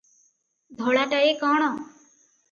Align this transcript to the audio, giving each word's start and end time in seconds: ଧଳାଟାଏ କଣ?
ଧଳାଟାଏ 0.79 1.35
କଣ? 1.41 1.67